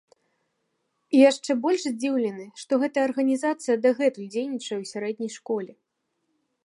І 1.17 1.19
яшчэ 1.31 1.51
больш 1.65 1.81
здзіўлены, 1.93 2.45
што 2.61 2.73
гэтая 2.85 3.03
арганізацыя 3.09 3.75
дагэтуль 3.85 4.31
дзейнічае 4.33 4.77
ў 4.81 4.85
сярэдняй 4.93 5.31
школе. 5.39 5.73